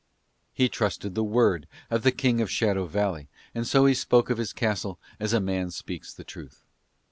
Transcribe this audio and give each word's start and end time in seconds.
He 0.51 0.67
trusted 0.67 1.13
the 1.13 1.23
word 1.23 1.67
of 1.91 2.01
the 2.01 2.11
King 2.11 2.41
of 2.41 2.49
Shadow 2.49 2.87
Valley 2.87 3.27
and 3.53 3.67
so 3.67 3.85
he 3.85 3.93
spoke 3.93 4.31
of 4.31 4.39
his 4.39 4.51
castle 4.51 4.97
as 5.19 5.31
a 5.31 5.39
man 5.39 5.69
speaks 5.69 6.11
the 6.11 6.23
truth. 6.23 6.63